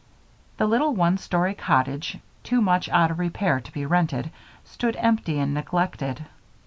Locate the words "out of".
2.89-3.19